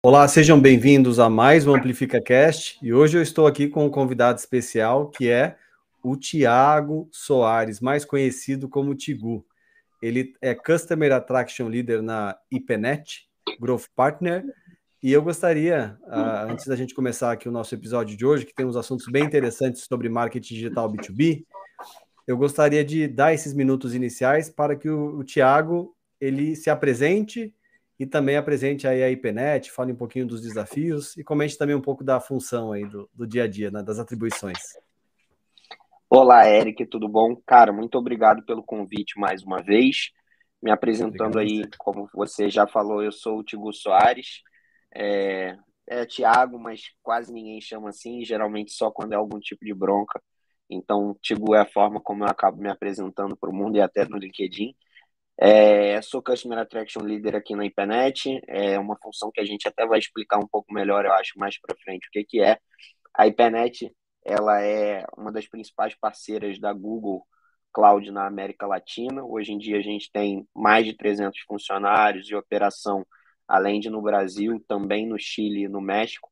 [0.00, 4.38] Olá, sejam bem-vindos a mais um AmplificaCast e hoje eu estou aqui com um convidado
[4.38, 5.56] especial que é
[6.04, 9.44] o Tiago Soares, mais conhecido como Tigu.
[10.00, 14.44] Ele é Customer Attraction Leader na IPNET, Growth Partner,
[15.02, 18.54] e eu gostaria, uh, antes da gente começar aqui o nosso episódio de hoje, que
[18.54, 21.44] tem uns assuntos bem interessantes sobre marketing digital B2B,
[22.24, 27.52] eu gostaria de dar esses minutos iniciais para que o, o Tiago ele se apresente
[27.98, 31.80] e também apresente aí a IPNET, fale um pouquinho dos desafios e comente também um
[31.80, 34.58] pouco da função aí do, do dia a dia, né, das atribuições.
[36.08, 37.36] Olá, Eric, tudo bom?
[37.44, 40.10] Cara, muito obrigado pelo convite mais uma vez.
[40.62, 44.42] Me apresentando obrigado, aí, como você já falou, eu sou o Tigo Soares.
[44.94, 49.74] É, é Tiago, mas quase ninguém chama assim, geralmente só quando é algum tipo de
[49.74, 50.20] bronca.
[50.70, 54.06] Então, Tigo é a forma como eu acabo me apresentando para o mundo e até
[54.06, 54.74] no LinkedIn.
[55.40, 59.86] É, sou Customer Attraction Leader aqui na IPNET, é uma função que a gente até
[59.86, 62.58] vai explicar um pouco melhor, eu acho, mais para frente o que, que é.
[63.14, 63.92] A IPNET
[64.24, 67.24] ela é uma das principais parceiras da Google
[67.72, 69.24] Cloud na América Latina.
[69.24, 73.06] Hoje em dia a gente tem mais de 300 funcionários de operação,
[73.46, 76.28] além de no Brasil, também no Chile e no México.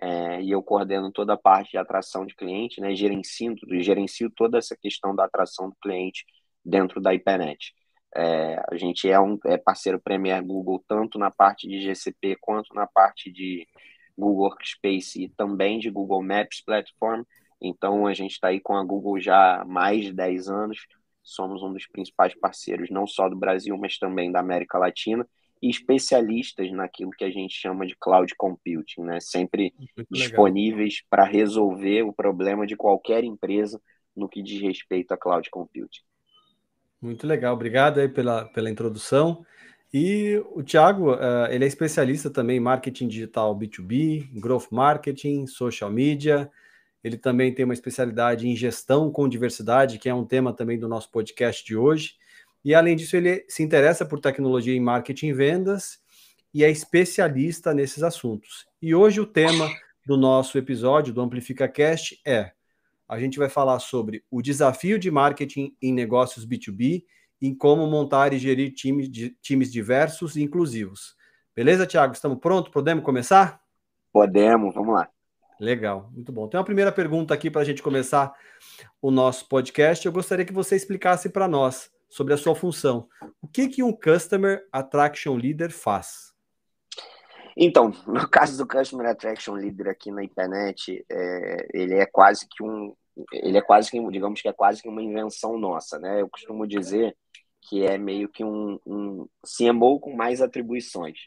[0.00, 4.58] É, e eu coordeno toda a parte de atração de cliente, né, gerencio, gerencio toda
[4.58, 6.24] essa questão da atração do cliente
[6.64, 7.72] dentro da IPNET.
[8.14, 12.74] É, a gente é um é parceiro Premier Google tanto na parte de GCP quanto
[12.74, 13.66] na parte de
[14.16, 17.22] Google Workspace e também de Google Maps Platform.
[17.60, 20.86] Então a gente está aí com a Google já há mais de 10 anos.
[21.22, 25.26] Somos um dos principais parceiros, não só do Brasil, mas também da América Latina,
[25.62, 29.20] e especialistas naquilo que a gente chama de cloud computing, né?
[29.20, 33.80] Sempre Muito disponíveis para resolver o problema de qualquer empresa
[34.14, 36.02] no que diz respeito a cloud computing.
[37.02, 39.44] Muito legal, obrigado aí pela, pela introdução.
[39.92, 45.90] E o Thiago, uh, ele é especialista também em marketing digital B2B, growth marketing, social
[45.90, 46.48] media.
[47.02, 50.88] Ele também tem uma especialidade em gestão com diversidade, que é um tema também do
[50.88, 52.14] nosso podcast de hoje.
[52.64, 56.00] E além disso, ele se interessa por tecnologia em marketing e vendas
[56.54, 58.66] e é especialista nesses assuntos.
[58.80, 59.68] E hoje o tema
[60.06, 62.52] do nosso episódio do Amplifica Cast é
[63.12, 67.04] a gente vai falar sobre o desafio de marketing em negócios B2B
[67.42, 71.14] e como montar e gerir times, de, times diversos e inclusivos.
[71.54, 72.14] Beleza, Tiago?
[72.14, 72.72] Estamos prontos?
[72.72, 73.60] Podemos começar?
[74.10, 75.10] Podemos, vamos lá.
[75.60, 76.48] Legal, muito bom.
[76.48, 78.32] Tem uma primeira pergunta aqui para a gente começar
[79.02, 80.06] o nosso podcast.
[80.06, 83.10] Eu gostaria que você explicasse para nós sobre a sua função.
[83.42, 86.32] O que, que um Customer Attraction Leader faz?
[87.54, 92.62] Então, no caso do Customer Attraction Leader aqui na IPNET, é, ele é quase que
[92.62, 92.94] um,
[93.32, 96.20] ele é quase que, digamos que é quase que uma invenção nossa, né?
[96.20, 97.16] Eu costumo dizer
[97.62, 101.18] que é meio que um, um CMO com mais atribuições.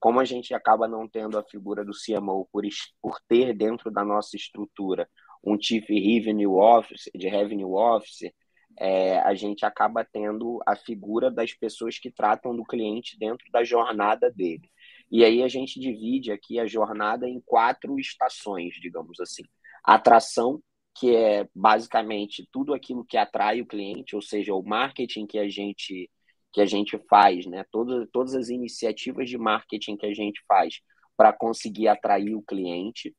[0.00, 2.64] Como a gente acaba não tendo a figura do CMO por,
[3.00, 5.08] por ter dentro da nossa estrutura
[5.44, 8.32] um Chief Revenue Officer, de Revenue Officer,
[8.80, 13.64] é, a gente acaba tendo a figura das pessoas que tratam do cliente dentro da
[13.64, 14.70] jornada dele.
[15.10, 19.42] E aí a gente divide aqui a jornada em quatro estações, digamos assim.
[19.82, 20.62] Atração,
[20.98, 25.48] que é basicamente tudo aquilo que atrai o cliente, ou seja, o marketing que a
[25.48, 26.10] gente
[26.50, 27.64] que a gente faz, né?
[27.70, 30.80] Todas, todas as iniciativas de marketing que a gente faz
[31.16, 33.14] para conseguir atrair o cliente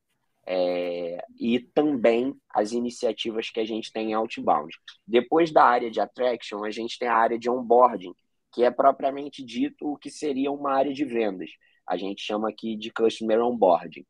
[0.47, 4.75] é, e também as iniciativas que a gente tem em outbound.
[5.07, 8.13] Depois da área de attraction, a gente tem a área de onboarding,
[8.51, 11.51] que é propriamente dito o que seria uma área de vendas.
[11.87, 14.05] A gente chama aqui de customer onboarding.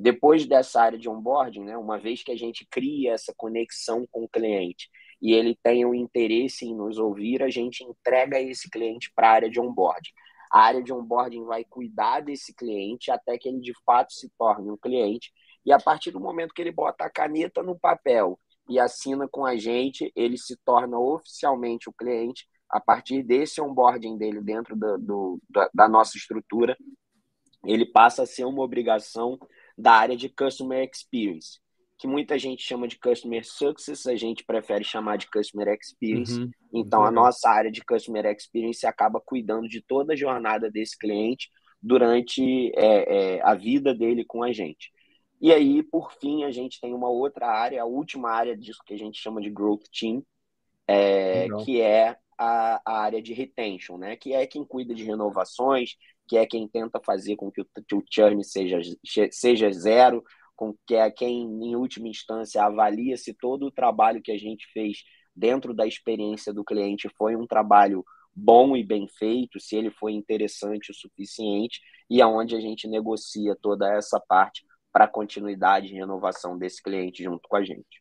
[0.00, 4.24] Depois dessa área de onboarding, né, uma vez que a gente cria essa conexão com
[4.24, 4.88] o cliente
[5.20, 9.32] e ele tem o interesse em nos ouvir, a gente entrega esse cliente para a
[9.32, 10.08] área de onboarding.
[10.50, 14.70] A área de onboarding vai cuidar desse cliente até que ele de fato se torne
[14.70, 15.30] um cliente.
[15.66, 18.40] E a partir do momento que ele bota a caneta no papel
[18.70, 24.16] e assina com a gente, ele se torna oficialmente o cliente a partir desse onboarding
[24.16, 26.74] dele dentro do, do da, da nossa estrutura.
[27.66, 29.38] Ele passa a ser uma obrigação
[29.80, 31.58] da área de Customer Experience,
[31.98, 36.38] que muita gente chama de Customer Success, a gente prefere chamar de Customer Experience.
[36.40, 37.06] Uhum, então, uhum.
[37.06, 41.48] a nossa área de Customer Experience acaba cuidando de toda a jornada desse cliente
[41.82, 44.90] durante é, é, a vida dele com a gente.
[45.40, 48.92] E aí, por fim, a gente tem uma outra área, a última área disso que
[48.92, 50.22] a gente chama de Growth Team,
[50.86, 54.16] é, que é a, a, área de retention, né?
[54.16, 55.96] Que é quem cuida de renovações,
[56.30, 58.78] que é quem tenta fazer com que o, que o churn seja,
[59.32, 60.22] seja zero,
[60.54, 64.64] com que é quem, em última instância, avalia se todo o trabalho que a gente
[64.72, 64.98] fez
[65.34, 70.12] dentro da experiência do cliente foi um trabalho bom e bem feito, se ele foi
[70.12, 76.56] interessante o suficiente, e aonde a gente negocia toda essa parte para continuidade e renovação
[76.56, 78.00] desse cliente junto com a gente.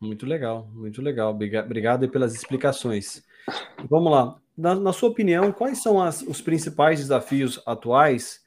[0.00, 1.30] Muito legal, muito legal.
[1.30, 3.22] Obrigado pelas explicações.
[3.90, 4.38] Vamos lá.
[4.56, 8.40] Na, na sua opinião, quais são as, os principais desafios atuais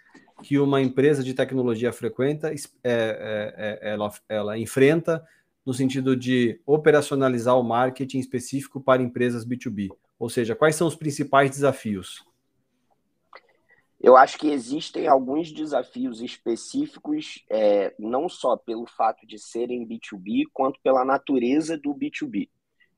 [0.43, 5.23] que uma empresa de tecnologia frequenta, é, é, é, ela, ela enfrenta
[5.65, 9.89] no sentido de operacionalizar o marketing específico para empresas B2B?
[10.17, 12.23] Ou seja, quais são os principais desafios?
[14.03, 20.45] Eu acho que existem alguns desafios específicos, é, não só pelo fato de serem B2B,
[20.51, 22.49] quanto pela natureza do B2B.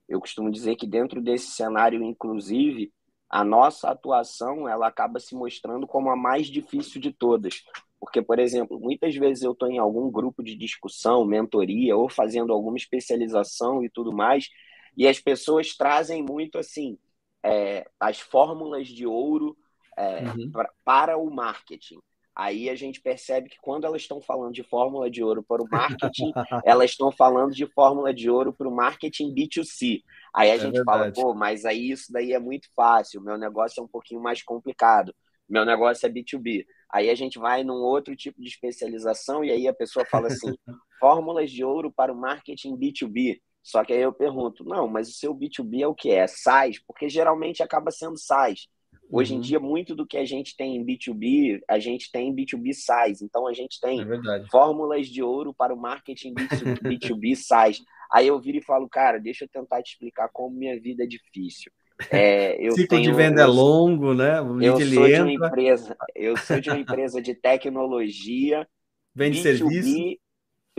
[0.07, 2.93] Eu costumo dizer que dentro desse cenário, inclusive,
[3.29, 7.63] a nossa atuação ela acaba se mostrando como a mais difícil de todas.
[7.99, 12.53] Porque, por exemplo, muitas vezes eu estou em algum grupo de discussão, mentoria, ou fazendo
[12.53, 14.47] alguma especialização e tudo mais,
[14.95, 16.97] e as pessoas trazem muito assim
[17.43, 19.57] é, as fórmulas de ouro
[19.97, 20.51] é, uhum.
[20.51, 21.99] pra, para o marketing.
[22.35, 25.67] Aí a gente percebe que quando elas estão falando de fórmula de ouro para o
[25.69, 26.31] marketing,
[26.65, 30.01] elas estão falando de fórmula de ouro para o marketing B2C.
[30.33, 30.85] Aí a é gente verdade.
[30.85, 34.41] fala, pô, mas aí isso daí é muito fácil, meu negócio é um pouquinho mais
[34.41, 35.13] complicado,
[35.47, 36.65] meu negócio é B2B.
[36.91, 40.53] Aí a gente vai num outro tipo de especialização e aí a pessoa fala assim,
[40.99, 43.39] fórmulas de ouro para o marketing B2B.
[43.61, 46.11] Só que aí eu pergunto, não, mas o seu B2B é o que?
[46.11, 46.79] É SaaS?
[46.85, 48.67] Porque geralmente acaba sendo SaaS.
[49.15, 49.37] Hoje uhum.
[49.37, 52.73] em dia, muito do que a gente tem em B2B, a gente tem em B2B
[52.73, 53.21] SaaS.
[53.21, 57.79] Então, a gente tem é fórmulas de ouro para o marketing B2B SaaS.
[58.11, 61.05] Aí eu viro e falo, cara, deixa eu tentar te explicar como minha vida é
[61.05, 61.71] difícil.
[62.09, 64.41] É, eu Ciclo tenho, de venda é eu, é longo, né?
[64.41, 68.67] O eu sou de uma empresa, eu sou de uma empresa de tecnologia,
[69.13, 70.17] vende B2B, serviço,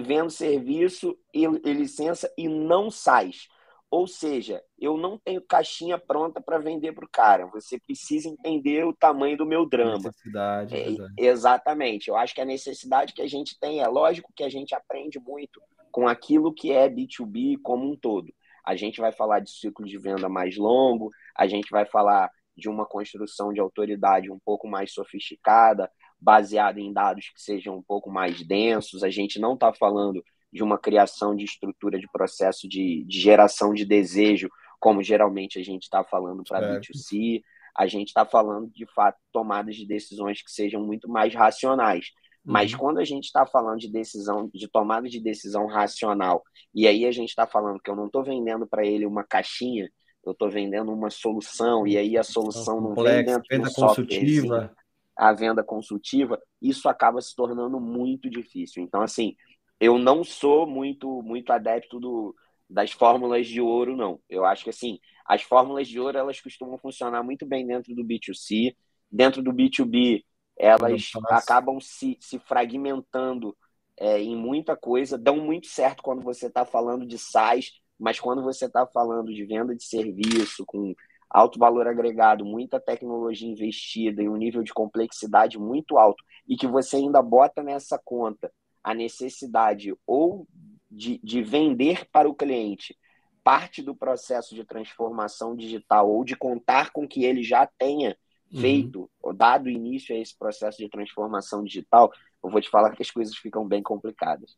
[0.00, 3.46] vendo serviço e, e licença e não SaaS.
[3.94, 7.46] Ou seja, eu não tenho caixinha pronta para vender para o cara.
[7.46, 9.98] Você precisa entender o tamanho do meu drama.
[9.98, 12.08] Necessidade, é, exatamente.
[12.08, 15.20] Eu acho que a necessidade que a gente tem é lógico que a gente aprende
[15.20, 15.62] muito
[15.92, 18.34] com aquilo que é B2B como um todo.
[18.66, 22.68] A gente vai falar de ciclo de venda mais longo, a gente vai falar de
[22.68, 25.88] uma construção de autoridade um pouco mais sofisticada,
[26.20, 29.04] baseada em dados que sejam um pouco mais densos.
[29.04, 30.20] A gente não está falando
[30.54, 34.48] de uma criação de estrutura de processo de, de geração de desejo,
[34.78, 37.42] como geralmente a gente está falando para B2C.
[37.76, 42.06] A gente está falando, de fato, tomadas de decisões que sejam muito mais racionais.
[42.44, 42.78] Mas uhum.
[42.78, 47.10] quando a gente está falando de decisão, de tomada de decisão racional, e aí a
[47.10, 49.90] gente está falando que eu não estou vendendo para ele uma caixinha,
[50.24, 54.60] eu estou vendendo uma solução, e aí a solução não vem dentro venda do consultiva.
[54.60, 54.84] Software,
[55.16, 58.82] a venda consultiva, isso acaba se tornando muito difícil.
[58.82, 59.34] Então, assim,
[59.80, 62.34] eu não sou muito muito adepto do,
[62.68, 64.20] das fórmulas de ouro, não.
[64.28, 68.04] Eu acho que assim, as fórmulas de ouro elas costumam funcionar muito bem dentro do
[68.04, 68.74] B2C,
[69.10, 70.24] dentro do B2B
[70.56, 73.56] elas acabam se, se fragmentando
[73.98, 78.42] é, em muita coisa, dão muito certo quando você está falando de SaaS, mas quando
[78.42, 80.94] você está falando de venda de serviço com
[81.28, 86.66] alto valor agregado, muita tecnologia investida em um nível de complexidade muito alto e que
[86.66, 88.52] você ainda bota nessa conta
[88.84, 90.46] a necessidade ou
[90.90, 92.96] de, de vender para o cliente
[93.42, 98.16] parte do processo de transformação digital ou de contar com que ele já tenha
[98.50, 98.60] uhum.
[98.60, 99.08] feito, uhum.
[99.22, 102.10] ou dado início a esse processo de transformação digital,
[102.42, 104.56] eu vou te falar que as coisas ficam bem complicadas.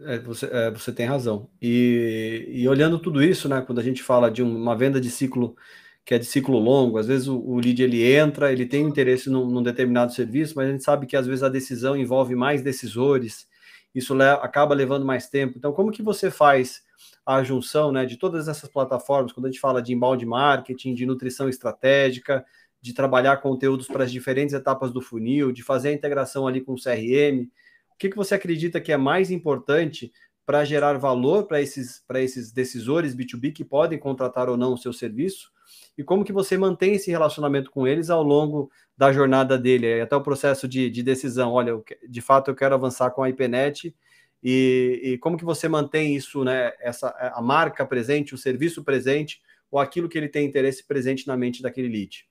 [0.00, 1.48] É, você, é, você tem razão.
[1.60, 5.56] E, e olhando tudo isso, né, quando a gente fala de uma venda de ciclo
[6.04, 6.98] que é de ciclo longo.
[6.98, 10.68] Às vezes o, o lead ele entra, ele tem interesse num, num, determinado serviço, mas
[10.68, 13.48] a gente sabe que às vezes a decisão envolve mais decisores,
[13.94, 15.56] isso le acaba levando mais tempo.
[15.56, 16.82] Então, como que você faz
[17.24, 21.06] a junção né, de todas essas plataformas, quando a gente fala de embalde marketing, de
[21.06, 22.44] nutrição estratégica,
[22.82, 26.74] de trabalhar conteúdos para as diferentes etapas do funil, de fazer a integração ali com
[26.74, 27.48] o CRM,
[27.94, 30.12] o que, que você acredita que é mais importante
[30.44, 34.92] para gerar valor para esses, esses decisores B2B que podem contratar ou não o seu
[34.92, 35.53] serviço
[35.96, 40.16] e como que você mantém esse relacionamento com eles ao longo da jornada dele, até
[40.16, 41.52] o processo de, de decisão.
[41.52, 43.94] Olha, eu, de fato eu quero avançar com a IPNET
[44.42, 46.72] e, e, como que você mantém isso, né?
[46.80, 51.36] Essa a marca presente, o serviço presente ou aquilo que ele tem interesse presente na
[51.36, 52.26] mente daquele lead.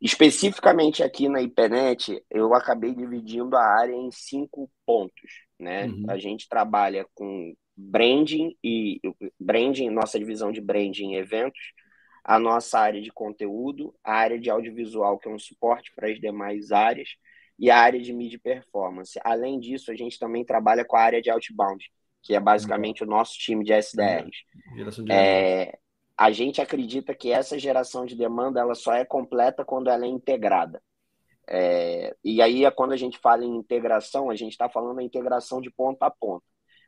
[0.00, 5.46] Especificamente aqui na IPNET, eu acabei dividindo a área em cinco pontos.
[5.58, 5.86] Né?
[5.86, 6.04] Uhum.
[6.08, 9.00] A gente trabalha com branding e
[9.38, 11.60] branding, nossa divisão de branding e eventos,
[12.24, 16.20] a nossa área de conteúdo, a área de audiovisual, que é um suporte para as
[16.20, 17.16] demais áreas,
[17.58, 19.18] e a área de mídia performance.
[19.22, 21.84] Além disso, a gente também trabalha com a área de outbound,
[22.22, 23.08] que é basicamente uhum.
[23.08, 24.44] o nosso time de SDRs.
[24.74, 25.78] De é,
[26.16, 30.08] a gente acredita que essa geração de demanda ela só é completa quando ela é
[30.08, 30.82] integrada.
[31.48, 35.60] É, e aí, quando a gente fala em integração, a gente está falando da integração
[35.60, 36.44] de ponta a ponta.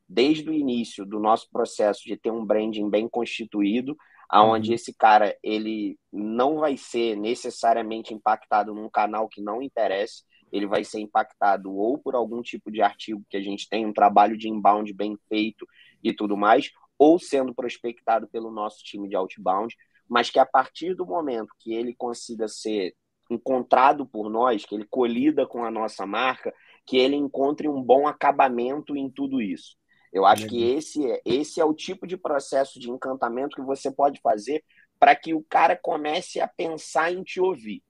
[0.08, 3.96] Desde o início do nosso processo de ter um branding bem constituído,
[4.34, 10.66] aonde esse cara ele não vai ser necessariamente impactado num canal que não interessa, ele
[10.66, 14.36] vai ser impactado ou por algum tipo de artigo que a gente tem, um trabalho
[14.36, 15.64] de inbound bem feito
[16.02, 19.72] e tudo mais, ou sendo prospectado pelo nosso time de outbound,
[20.08, 22.92] mas que a partir do momento que ele consiga ser
[23.30, 26.52] encontrado por nós, que ele colida com a nossa marca,
[26.84, 29.76] que ele encontre um bom acabamento em tudo isso.
[30.14, 33.90] Eu acho que esse é, esse é o tipo de processo de encantamento que você
[33.90, 34.62] pode fazer
[34.96, 37.82] para que o cara comece a pensar em te ouvir.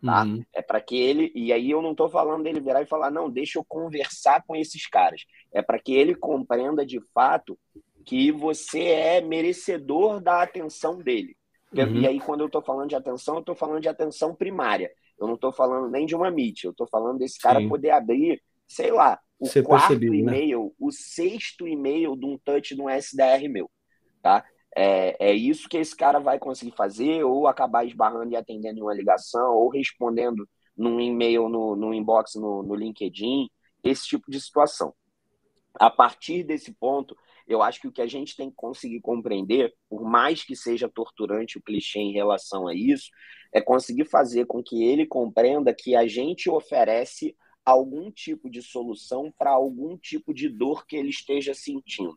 [0.00, 0.22] Tá?
[0.22, 0.44] Uhum.
[0.54, 1.32] É para que ele.
[1.34, 4.54] E aí eu não estou falando dele virar e falar, não, deixa eu conversar com
[4.54, 5.24] esses caras.
[5.52, 7.58] É para que ele compreenda de fato
[8.04, 11.36] que você é merecedor da atenção dele.
[11.72, 11.96] Uhum.
[11.96, 14.88] E aí, quando eu estou falando de atenção, eu estou falando de atenção primária.
[15.18, 17.68] Eu não estou falando nem de uma meet, eu estou falando desse cara Sim.
[17.68, 20.06] poder abrir, sei lá, o Ser quarto né?
[20.06, 20.70] e-mail, né?
[20.78, 23.70] o sexto e-mail de um touch no SDR meu.
[24.22, 24.44] Tá?
[24.76, 28.94] É, é isso que esse cara vai conseguir fazer, ou acabar esbarrando e atendendo uma
[28.94, 33.48] ligação, ou respondendo num e-mail no, no inbox no, no LinkedIn,
[33.82, 34.94] esse tipo de situação.
[35.74, 37.16] A partir desse ponto,
[37.46, 40.88] eu acho que o que a gente tem que conseguir compreender, por mais que seja
[40.88, 43.10] torturante o clichê em relação a isso,
[43.52, 49.30] é conseguir fazer com que ele compreenda que a gente oferece algum tipo de solução
[49.36, 52.16] para algum tipo de dor que ele esteja sentindo.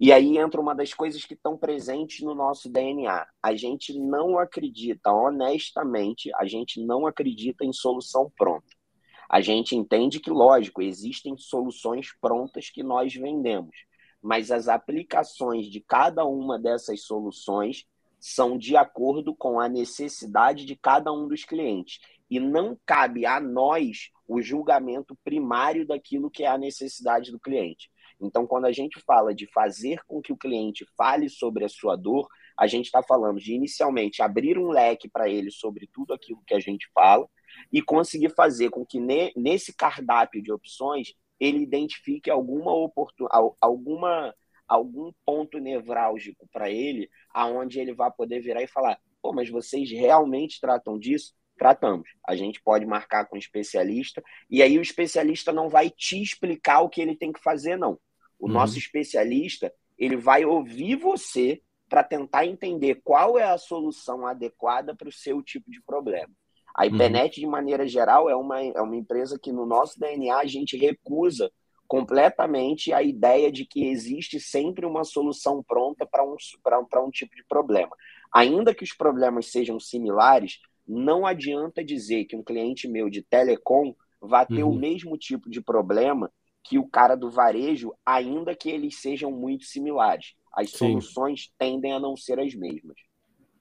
[0.00, 3.26] E aí entra uma das coisas que estão presentes no nosso DNA.
[3.42, 8.76] A gente não acredita, honestamente, a gente não acredita em solução pronta.
[9.30, 13.88] A gente entende que, lógico, existem soluções prontas que nós vendemos
[14.22, 17.84] mas as aplicações de cada uma dessas soluções
[18.18, 22.00] são de acordo com a necessidade de cada um dos clientes.
[22.30, 27.90] E não cabe a nós o julgamento primário daquilo que é a necessidade do cliente.
[28.20, 31.96] Então, quando a gente fala de fazer com que o cliente fale sobre a sua
[31.96, 36.42] dor, a gente está falando de inicialmente abrir um leque para ele sobre tudo aquilo
[36.44, 37.28] que a gente fala
[37.72, 39.00] e conseguir fazer com que
[39.36, 44.34] nesse cardápio de opções ele identifique alguma oportunidade, alguma
[44.68, 49.90] algum ponto nevrálgico para ele, aonde ele vai poder virar e falar: "Pô, mas vocês
[49.90, 52.08] realmente tratam disso?" Tratamos.
[52.24, 56.80] A gente pode marcar com o especialista e aí o especialista não vai te explicar
[56.82, 57.98] o que ele tem que fazer não.
[58.38, 58.52] O uhum.
[58.52, 65.08] nosso especialista, ele vai ouvir você para tentar entender qual é a solução adequada para
[65.08, 66.30] o seu tipo de problema.
[66.76, 67.46] A IPNET, uhum.
[67.46, 71.50] de maneira geral, é uma, é uma empresa que no nosso DNA a gente recusa
[71.88, 76.36] completamente a ideia de que existe sempre uma solução pronta para um,
[77.06, 77.96] um tipo de problema.
[78.30, 83.94] Ainda que os problemas sejam similares, não adianta dizer que um cliente meu de telecom
[84.20, 84.70] vai ter uhum.
[84.70, 86.30] o mesmo tipo de problema
[86.62, 90.34] que o cara do varejo, ainda que eles sejam muito similares.
[90.52, 90.76] As Sim.
[90.76, 93.00] soluções tendem a não ser as mesmas.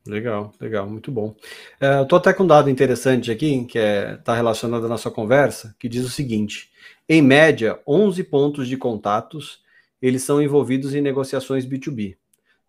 [0.08, 1.36] Legal, legal, muito bom.
[1.80, 4.90] É, eu estou até com um dado interessante aqui, que está é, tá relacionado à
[4.90, 6.72] nossa conversa, que diz o seguinte:
[7.08, 9.62] em média, 11 pontos de contatos
[10.02, 12.18] eles são envolvidos em negociações B2B,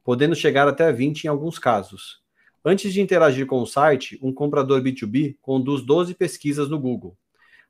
[0.02, 2.20] podendo chegar até 20 em alguns casos.
[2.64, 7.16] Antes de interagir com o site, um comprador B2B conduz 12 pesquisas no Google.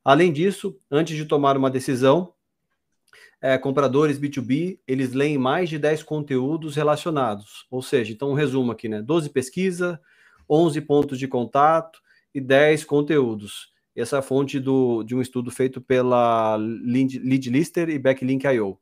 [0.04, 2.32] Além disso, antes de tomar uma decisão,
[3.40, 7.66] é, compradores B2B, eles leem mais de 10 conteúdos relacionados.
[7.70, 9.00] Ou seja, então um resumo aqui, né?
[9.00, 10.00] 12 pesquisa,
[10.48, 12.00] 11 pontos de contato
[12.34, 13.72] e 10 conteúdos.
[13.94, 18.78] Essa é a fonte do, de um estudo feito pela Leadlister e Backlink.io.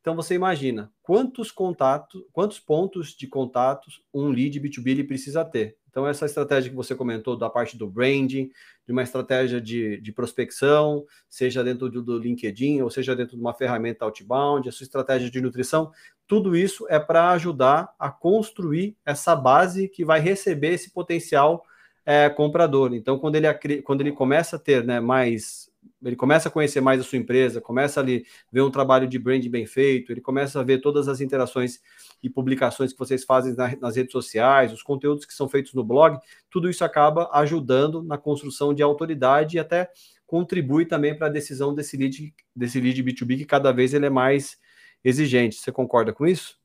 [0.00, 5.76] Então você imagina quantos contatos, quantos pontos de contatos um lead B2B ele precisa ter.
[5.90, 8.50] Então, essa estratégia que você comentou da parte do branding,
[8.88, 13.40] de uma estratégia de, de prospecção, seja dentro do, do, LinkedIn ou seja dentro de
[13.42, 15.92] uma ferramenta outbound, a sua estratégia de nutrição,
[16.26, 21.62] tudo isso é para ajudar a construir essa base que vai receber esse potencial
[22.06, 22.94] é, comprador.
[22.94, 25.67] Então, quando ele, quando ele começa a ter né, mais
[26.02, 29.50] ele começa a conhecer mais a sua empresa, começa a ver um trabalho de branding
[29.50, 31.80] bem feito, ele começa a ver todas as interações
[32.22, 35.84] e publicações que vocês fazem na, nas redes sociais, os conteúdos que são feitos no
[35.84, 36.18] blog,
[36.50, 39.90] tudo isso acaba ajudando na construção de autoridade e até
[40.26, 44.10] contribui também para a decisão desse lead, desse lead B2B que cada vez ele é
[44.10, 44.58] mais
[45.02, 45.56] exigente.
[45.56, 46.58] Você concorda com isso?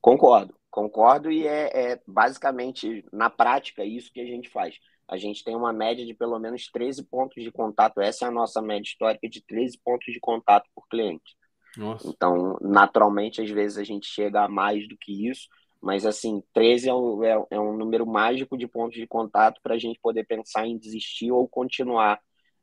[0.00, 4.78] Concordo, concordo e é, é basicamente na prática isso que a gente faz
[5.12, 8.00] a gente tem uma média de pelo menos 13 pontos de contato.
[8.00, 11.36] Essa é a nossa média histórica de 13 pontos de contato por cliente.
[11.76, 12.08] Nossa.
[12.08, 15.48] Então, naturalmente, às vezes a gente chega a mais do que isso,
[15.82, 19.74] mas assim, 13 é um, é, é um número mágico de pontos de contato para
[19.74, 22.18] a gente poder pensar em desistir ou continuar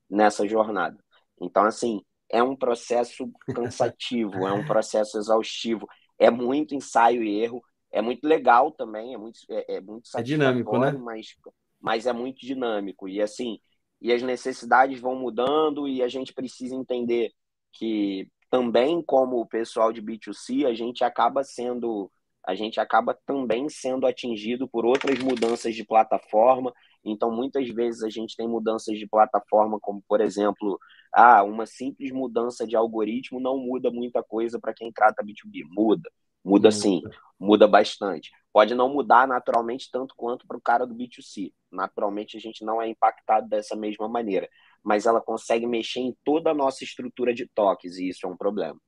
[0.09, 0.97] nessa jornada.
[1.39, 2.01] Então, assim,
[2.31, 5.87] é um processo cansativo, é um processo exaustivo,
[6.17, 10.23] é muito ensaio e erro, é muito legal também, é muito, é, é muito é
[10.23, 10.91] dinâmico, né?
[10.93, 11.35] Mas,
[11.79, 13.07] mas é muito dinâmico.
[13.07, 13.59] E assim,
[14.01, 17.31] e as necessidades vão mudando e a gente precisa entender
[17.73, 22.11] que também como o pessoal de B2C, a gente acaba sendo
[22.45, 26.73] a gente acaba também sendo atingido por outras mudanças de plataforma.
[27.05, 30.79] Então, muitas vezes a gente tem mudanças de plataforma, como por exemplo,
[31.13, 35.63] ah, uma simples mudança de algoritmo não muda muita coisa para quem trata B2B.
[35.69, 36.09] Muda,
[36.49, 37.01] muda sim,
[37.39, 38.31] muda bastante.
[38.51, 41.53] Pode não mudar naturalmente tanto quanto para o cara do B2C.
[41.71, 44.49] Naturalmente a gente não é impactado dessa mesma maneira,
[44.83, 48.35] mas ela consegue mexer em toda a nossa estrutura de toques e isso é um
[48.35, 48.79] problema.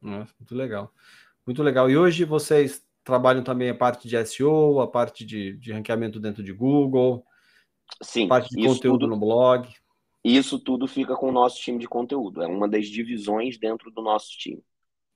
[0.00, 0.92] Nossa, muito legal.
[1.44, 1.90] Muito legal.
[1.90, 6.42] E hoje vocês trabalham também a parte de SEO, a parte de, de ranqueamento dentro
[6.42, 7.24] de Google,
[8.00, 9.68] Sim, parte de conteúdo tudo, no blog.
[10.24, 12.42] Isso tudo fica com o nosso time de conteúdo.
[12.42, 14.62] É uma das divisões dentro do nosso time.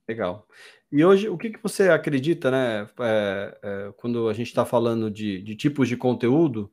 [0.07, 0.47] Legal.
[0.91, 2.87] E hoje, o que, que você acredita, né?
[2.99, 6.71] É, é, quando a gente está falando de, de, tipos de conteúdo,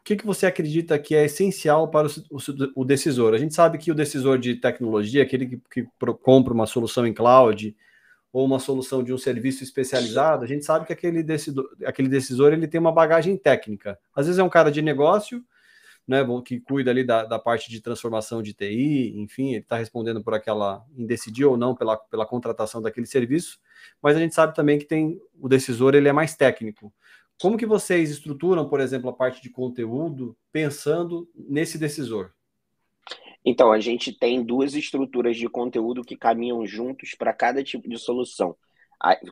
[0.00, 2.40] o que, que você acredita que é essencial para o, o,
[2.76, 3.34] o decisor?
[3.34, 5.88] A gente sabe que o decisor de tecnologia, aquele que, que
[6.22, 7.76] compra uma solução em cloud
[8.32, 12.52] ou uma solução de um serviço especializado, a gente sabe que aquele decisor, aquele decisor
[12.52, 13.98] ele tem uma bagagem técnica.
[14.14, 15.44] Às vezes é um cara de negócio
[16.10, 20.20] né, que cuida ali da, da parte de transformação de TI, enfim, ele está respondendo
[20.20, 21.06] por aquela, em
[21.44, 23.60] ou não pela, pela contratação daquele serviço,
[24.02, 26.92] mas a gente sabe também que tem o decisor, ele é mais técnico.
[27.40, 32.32] Como que vocês estruturam, por exemplo, a parte de conteúdo pensando nesse decisor?
[33.44, 37.96] Então, a gente tem duas estruturas de conteúdo que caminham juntos para cada tipo de
[37.96, 38.56] solução.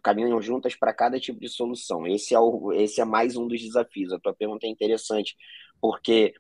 [0.01, 2.07] Caminham juntas para cada tipo de solução.
[2.07, 4.13] Esse é, o, esse é mais um dos desafios.
[4.13, 5.37] A tua pergunta é interessante,
[5.81, 6.35] porque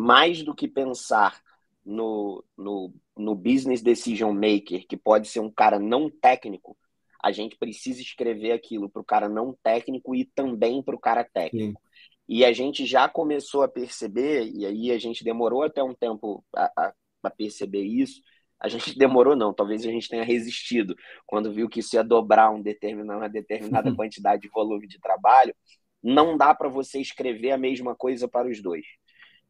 [0.00, 1.40] mais do que pensar
[1.84, 6.76] no, no, no business decision maker, que pode ser um cara não técnico,
[7.22, 11.22] a gente precisa escrever aquilo para o cara não técnico e também para o cara
[11.22, 11.80] técnico.
[11.80, 11.90] Sim.
[12.26, 16.44] E a gente já começou a perceber, e aí a gente demorou até um tempo
[16.54, 18.22] a, a, perceber isso.
[18.58, 20.94] A gente demorou, não, talvez a gente tenha resistido
[21.26, 25.54] quando viu que isso ia dobrar um determinado, uma determinada quantidade de volume de trabalho.
[26.02, 28.86] Não dá para você escrever a mesma coisa para os dois.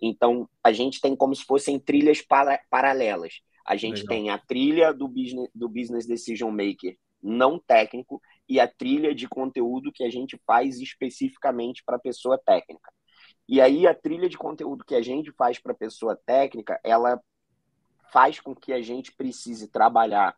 [0.00, 3.40] Então, a gente tem como se fossem trilhas para, paralelas.
[3.66, 4.08] A gente Legal.
[4.08, 9.28] tem a trilha do business, do business Decision Maker não técnico e a trilha de
[9.28, 12.90] conteúdo que a gente faz especificamente para a pessoa técnica.
[13.48, 17.20] E aí, a trilha de conteúdo que a gente faz para a pessoa técnica, ela
[18.12, 20.36] faz com que a gente precise trabalhar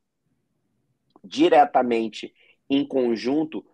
[1.22, 2.34] diretamente
[2.68, 3.64] em conjunto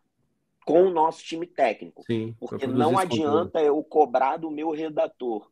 [0.66, 2.03] com o nosso time técnico.
[2.05, 3.66] Sim, porque não adianta conteúdo.
[3.66, 5.48] eu cobrar do meu redator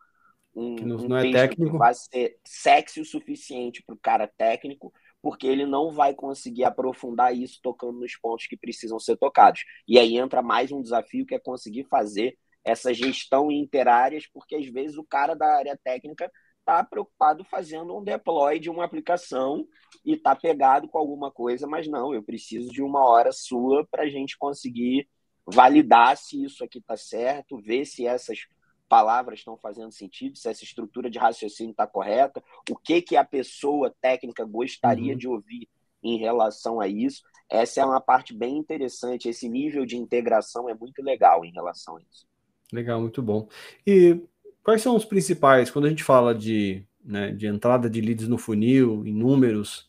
[0.56, 1.72] um, não, um não é técnico.
[1.72, 6.64] que vai ser sexy o suficiente para o cara técnico, porque ele não vai conseguir
[6.64, 9.62] aprofundar isso tocando nos pontos que precisam ser tocados.
[9.86, 14.66] E aí entra mais um desafio que é conseguir fazer essa gestão interáreas, porque às
[14.66, 19.64] vezes o cara da área técnica está preocupado fazendo um deploy de uma aplicação
[20.04, 24.02] e está pegado com alguma coisa, mas não, eu preciso de uma hora sua para
[24.02, 25.08] a gente conseguir
[25.46, 28.46] validar se isso aqui está certo, ver se essas
[28.88, 33.24] palavras estão fazendo sentido, se essa estrutura de raciocínio está correta, o que, que a
[33.24, 35.18] pessoa técnica gostaria uhum.
[35.18, 35.68] de ouvir
[36.02, 37.22] em relação a isso.
[37.48, 39.28] Essa é uma parte bem interessante.
[39.28, 42.26] Esse nível de integração é muito legal em relação a isso.
[42.72, 43.48] Legal, muito bom.
[43.86, 44.20] E
[44.62, 48.38] quais são os principais, quando a gente fala de, né, de entrada de leads no
[48.38, 49.88] funil, em números,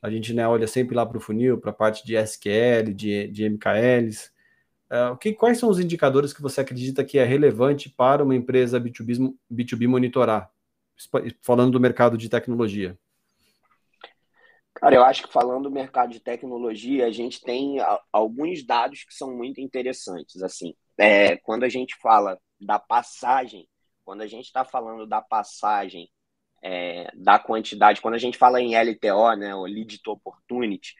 [0.00, 3.28] a gente né, olha sempre lá para o funil, para a parte de SQL, de,
[3.28, 4.30] de MKLs.
[4.92, 8.78] Uh, que, quais são os indicadores que você acredita que é relevante para uma empresa
[8.78, 10.50] B2B, B2B monitorar?
[11.40, 12.98] Falando do mercado de tecnologia.
[14.74, 17.78] Cara, eu acho que falando do mercado de tecnologia, a gente tem
[18.12, 20.42] alguns dados que são muito interessantes.
[20.42, 23.66] Assim, é, quando a gente fala da passagem,
[24.04, 26.10] quando a gente está falando da passagem
[26.62, 30.94] é, da quantidade, quando a gente fala em LTO, né, o Lead to Opportunity,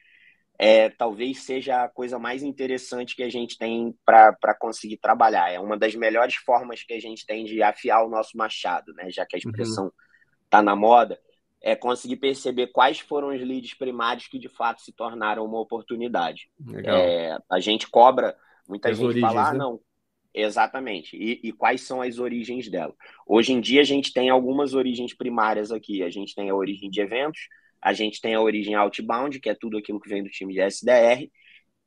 [0.64, 5.50] é, talvez seja a coisa mais interessante que a gente tem para conseguir trabalhar.
[5.50, 9.10] É uma das melhores formas que a gente tem de afiar o nosso machado, né?
[9.10, 9.50] já que a uhum.
[9.50, 9.92] expressão
[10.44, 10.64] está uhum.
[10.64, 11.18] na moda,
[11.60, 16.48] é conseguir perceber quais foram os leads primários que de fato se tornaram uma oportunidade.
[16.84, 18.36] É, a gente cobra,
[18.68, 19.58] muita as gente origens, fala, ah, né?
[19.58, 19.80] não,
[20.32, 21.16] Exatamente.
[21.16, 22.94] E, e, quais são as origens dela?
[23.26, 26.02] Hoje em dia a gente tem algumas origens primárias aqui.
[26.04, 27.48] A gente tem a origem de eventos,
[27.82, 30.60] a gente tem a origem outbound, que é tudo aquilo que vem do time de
[30.60, 31.28] SDR,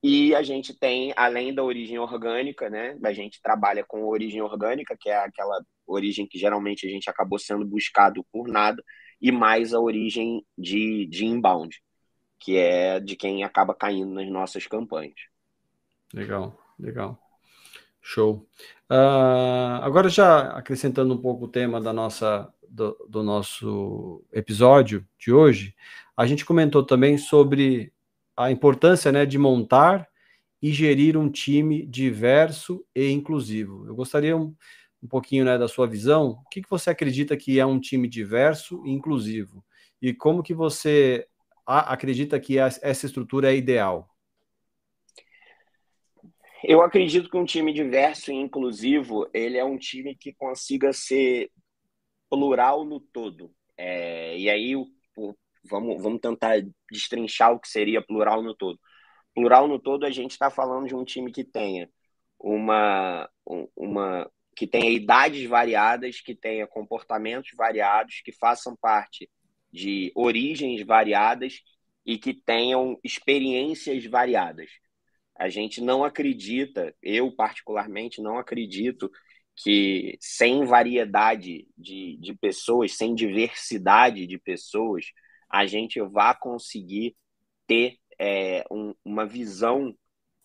[0.04, 2.98] E a gente tem, além da origem orgânica, né?
[3.04, 7.40] A gente trabalha com origem orgânica, que é aquela origem que geralmente a gente acabou
[7.40, 8.84] sendo buscado por nada,
[9.22, 11.82] e mais a origem de, de inbound,
[12.40, 15.16] que é de quem acaba caindo nas nossas campanhas.
[16.14, 17.20] Legal, legal.
[18.02, 18.48] Show.
[18.90, 25.32] Uh, agora já acrescentando um pouco o tema da nossa do, do, nosso episódio de
[25.32, 25.74] hoje,
[26.16, 27.94] a gente comentou também sobre
[28.36, 30.06] a importância né, de montar
[30.62, 33.88] e gerir um time diverso e inclusivo.
[33.88, 34.54] Eu gostaria um,
[35.02, 36.32] um pouquinho né, da sua visão.
[36.46, 39.64] O que, que você acredita que é um time diverso e inclusivo?
[40.02, 41.26] E como que você
[41.66, 44.10] acredita que essa estrutura é ideal?
[46.62, 51.52] Eu acredito que um time diverso e inclusivo ele é um time que consiga ser
[52.30, 53.54] plural no todo.
[53.78, 54.86] É, e aí o,
[55.18, 55.36] o,
[55.70, 56.62] vamos, vamos tentar
[56.92, 58.80] destrinchar o que seria plural no todo.
[59.34, 61.90] Plural no todo, a gente está falando de um time que tenha
[62.40, 63.30] uma,
[63.76, 69.30] uma que tenha idades variadas, que tenha comportamentos variados, que façam parte
[69.72, 71.62] de origens variadas
[72.06, 74.70] e que tenham experiências variadas.
[75.38, 79.12] A gente não acredita, eu particularmente não acredito
[79.56, 85.06] que sem variedade de, de pessoas, sem diversidade de pessoas,
[85.50, 87.16] a gente vá conseguir
[87.68, 89.96] ter é, um, uma visão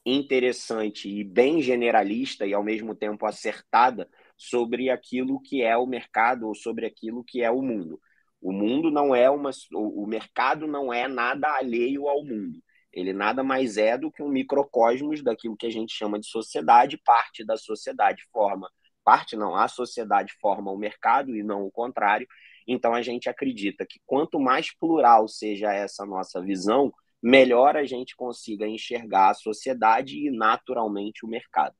[0.05, 6.46] interessante e bem generalista e ao mesmo tempo acertada sobre aquilo que é o mercado
[6.46, 8.01] ou sobre aquilo que é o mundo.
[8.40, 12.62] O mundo não é uma o mercado não é nada alheio ao mundo.
[12.92, 16.99] Ele nada mais é do que um microcosmos daquilo que a gente chama de sociedade,
[17.05, 18.68] parte da sociedade forma,
[19.05, 22.27] parte não, a sociedade forma o mercado e não o contrário.
[22.67, 28.15] Então a gente acredita que quanto mais plural seja essa nossa visão, melhor a gente
[28.17, 31.75] consiga enxergar a sociedade e naturalmente o mercado.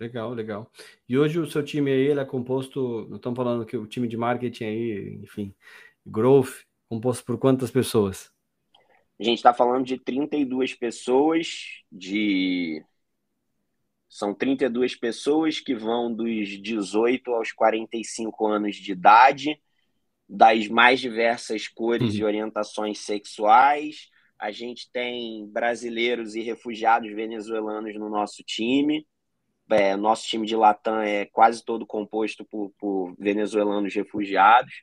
[0.00, 0.70] Legal, legal.
[1.08, 4.08] E hoje o seu time aí ele é composto, não estamos falando que o time
[4.08, 5.54] de marketing aí, enfim,
[6.04, 8.32] growth, composto por quantas pessoas?
[9.18, 12.84] A gente está falando de 32 pessoas, de
[14.14, 19.60] são 32 pessoas que vão dos 18 aos 45 anos de idade,
[20.28, 22.20] das mais diversas cores uhum.
[22.20, 24.08] e orientações sexuais.
[24.38, 29.04] A gente tem brasileiros e refugiados venezuelanos no nosso time.
[29.68, 34.74] É, nosso time de Latam é quase todo composto por, por venezuelanos refugiados.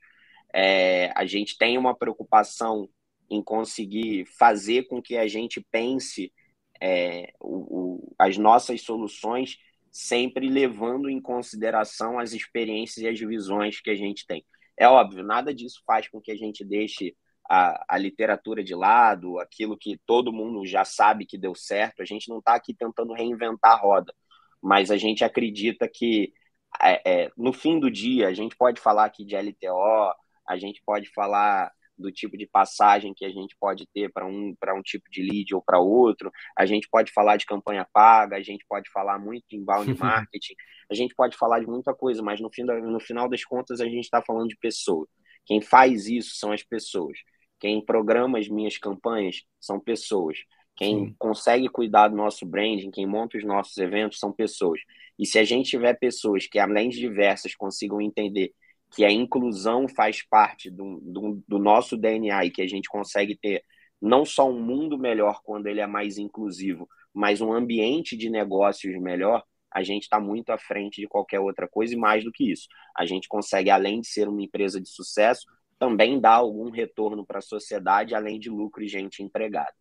[0.53, 2.89] É, a gente tem uma preocupação
[3.29, 6.33] em conseguir fazer com que a gente pense
[6.81, 7.57] é, o,
[7.99, 9.57] o, as nossas soluções
[9.91, 14.45] sempre levando em consideração as experiências e as visões que a gente tem.
[14.77, 17.15] É óbvio, nada disso faz com que a gente deixe
[17.49, 22.01] a, a literatura de lado, aquilo que todo mundo já sabe que deu certo.
[22.01, 24.13] A gente não está aqui tentando reinventar a roda,
[24.61, 26.33] mas a gente acredita que
[26.81, 30.13] é, é, no fim do dia a gente pode falar aqui de LTO,
[30.47, 34.55] a gente pode falar do tipo de passagem que a gente pode ter para um,
[34.75, 36.31] um tipo de lead ou para outro.
[36.57, 40.55] A gente pode falar de campanha paga, a gente pode falar muito de inbound marketing,
[40.89, 43.79] a gente pode falar de muita coisa, mas no, fim da, no final das contas
[43.79, 45.07] a gente está falando de pessoa.
[45.45, 47.17] Quem faz isso são as pessoas.
[47.59, 50.37] Quem programa as minhas campanhas são pessoas.
[50.75, 51.15] Quem Sim.
[51.19, 54.79] consegue cuidar do nosso branding, quem monta os nossos eventos são pessoas.
[55.19, 58.51] E se a gente tiver pessoas que, além de diversas, consigam entender
[58.91, 63.37] que a inclusão faz parte do, do, do, nosso DNA e que a gente consegue
[63.37, 63.63] ter
[64.01, 68.93] não só um mundo melhor quando ele é mais inclusivo, mas um ambiente de negócios
[69.01, 72.51] melhor, a gente está muito à frente de qualquer outra coisa e mais do que
[72.51, 72.67] isso.
[72.97, 75.45] A gente consegue, além de ser uma empresa de sucesso,
[75.79, 79.73] também dar algum retorno para a sociedade, além de lucro e gente empregada.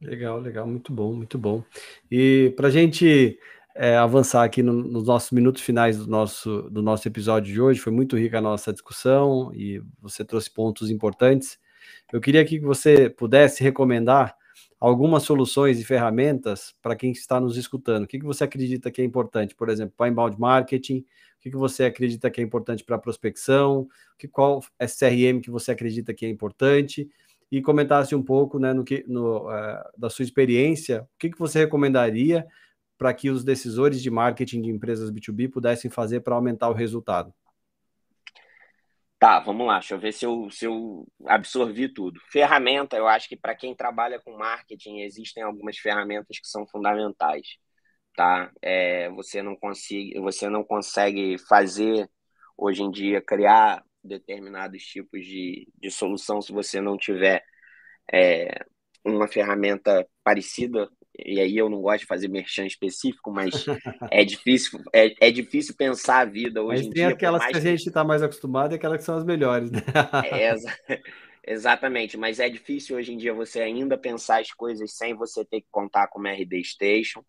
[0.00, 1.62] Legal, legal, muito bom, muito bom.
[2.10, 3.38] E para a gente
[3.74, 7.80] é, avançar aqui no, nos nossos minutos finais do nosso, do nosso episódio de hoje.
[7.80, 11.58] Foi muito rica a nossa discussão e você trouxe pontos importantes.
[12.12, 14.36] Eu queria que você pudesse recomendar
[14.78, 18.04] algumas soluções e ferramentas para quem está nos escutando.
[18.04, 20.98] O que, que você acredita que é importante, por exemplo, para inbound marketing?
[20.98, 23.86] O que, que você acredita que é importante para prospecção?
[24.18, 27.08] Que, qual SRM que você acredita que é importante?
[27.52, 31.38] E comentasse um pouco né, no que, no, uh, da sua experiência, o que, que
[31.38, 32.46] você recomendaria
[33.00, 37.32] para que os decisores de marketing de empresas B2B pudessem fazer para aumentar o resultado?
[39.18, 42.20] Tá, vamos lá, deixa eu ver se eu, se eu absorvi tudo.
[42.30, 47.56] Ferramenta, eu acho que para quem trabalha com marketing, existem algumas ferramentas que são fundamentais.
[48.14, 48.52] Tá?
[48.60, 52.06] É, você, não consegue, você não consegue fazer,
[52.54, 57.42] hoje em dia, criar determinados tipos de, de solução se você não tiver
[58.12, 58.62] é,
[59.02, 63.52] uma ferramenta parecida e aí eu não gosto de fazer merchan específico, mas
[64.10, 67.14] é difícil, é, é difícil pensar a vida hoje mas em tem dia.
[67.14, 69.80] aquelas que a gente está mais acostumado e aquelas que são as melhores, né?
[70.30, 70.54] É,
[71.46, 75.60] exatamente, mas é difícil hoje em dia você ainda pensar as coisas sem você ter
[75.60, 77.24] que contar com uma RD Station.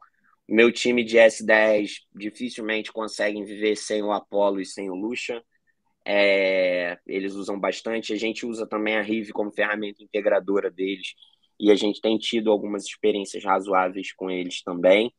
[0.48, 5.42] Meu time de S10 dificilmente conseguem viver sem o Apollo e sem o Lucha.
[6.06, 8.12] É, eles usam bastante.
[8.12, 11.14] A gente usa também a Rive como ferramenta integradora deles
[11.62, 15.14] e a gente tem tido algumas experiências razoáveis com eles também.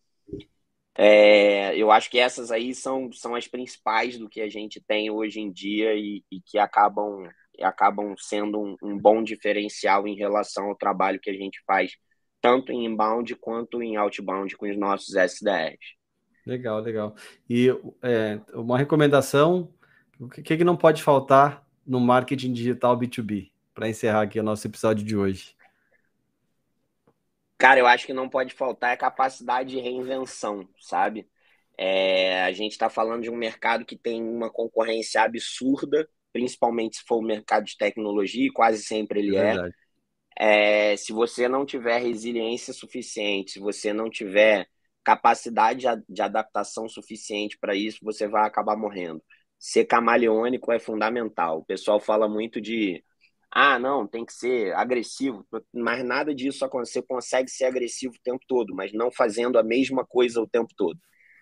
[0.98, 5.08] É, eu acho que essas aí são, são as principais do que a gente tem
[5.08, 7.22] hoje em dia e, e que acabam,
[7.60, 11.92] acabam sendo um, um, bom diferencial em relação ao trabalho que a gente faz,
[12.40, 15.94] tanto em inbound quanto em outbound com os nossos SDRs.
[16.44, 17.14] Legal, legal.
[17.48, 17.68] E
[18.02, 19.72] é, uma recomendação:
[20.18, 23.52] o que, que não pode faltar no marketing digital B2B?
[23.72, 25.54] Para encerrar aqui o nosso episódio de hoje.
[27.62, 31.28] Cara, eu acho que não pode faltar a capacidade de reinvenção, sabe?
[31.78, 37.04] É, a gente está falando de um mercado que tem uma concorrência absurda, principalmente se
[37.04, 39.54] for o mercado de tecnologia, e quase sempre ele é.
[40.36, 40.96] é.
[40.96, 44.66] Se você não tiver resiliência suficiente, se você não tiver
[45.04, 49.22] capacidade de adaptação suficiente para isso, você vai acabar morrendo.
[49.56, 51.58] Ser camaleônico é fundamental.
[51.58, 53.04] O pessoal fala muito de
[53.54, 58.42] ah, não, tem que ser agressivo, mas nada disso você consegue ser agressivo o tempo
[58.48, 60.98] todo, mas não fazendo a mesma coisa o tempo todo.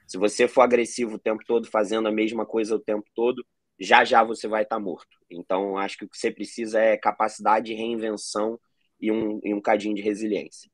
[0.08, 3.46] Se você for agressivo o tempo todo, fazendo a mesma coisa o tempo todo,
[3.78, 5.06] já já você vai estar tá morto.
[5.30, 8.58] Então, acho que o que você precisa é capacidade de reinvenção
[9.00, 10.68] e um, e um cadinho de resiliência.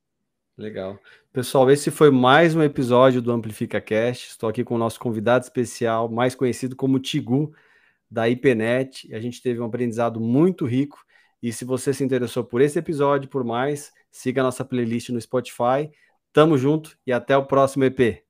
[0.57, 0.99] Legal.
[1.35, 4.31] Pessoal, esse foi mais um episódio do Amplifica Cast.
[4.31, 7.53] Estou aqui com o nosso convidado especial, mais conhecido como Tigu,
[8.11, 9.15] da IPNET.
[9.15, 11.05] A gente teve um aprendizado muito rico
[11.47, 15.21] e se você se interessou por esse episódio, por mais, siga a nossa playlist no
[15.21, 15.89] Spotify.
[16.33, 18.26] Tamo junto e até o próximo EP.